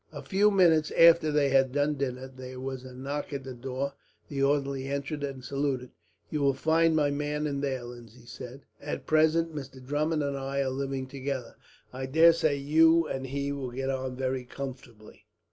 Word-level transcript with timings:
A 0.11 0.23
few 0.23 0.49
minutes 0.49 0.89
after 0.97 1.31
they 1.31 1.49
had 1.49 1.71
done 1.71 1.93
dinner, 1.93 2.27
there 2.27 2.59
was 2.59 2.83
a 2.83 2.91
knock 2.95 3.31
at 3.33 3.43
the 3.43 3.53
door. 3.53 3.93
The 4.29 4.41
orderly 4.41 4.87
entered 4.87 5.23
and 5.23 5.45
saluted. 5.45 5.91
"You 6.31 6.41
will 6.41 6.55
find 6.55 6.95
my 6.95 7.11
man 7.11 7.45
in 7.45 7.61
there," 7.61 7.83
Lindsay 7.83 8.25
said. 8.25 8.61
"At 8.81 9.05
present, 9.05 9.53
Mr. 9.53 9.79
Drummond 9.79 10.23
and 10.23 10.35
I 10.35 10.61
are 10.61 10.69
living 10.71 11.05
together. 11.05 11.55
I 11.93 12.07
daresay 12.07 12.57
you 12.57 13.05
and 13.05 13.27
he 13.27 13.51
will 13.51 13.69
get 13.69 13.91
on 13.91 14.15
very 14.15 14.43
comfortably." 14.43 15.27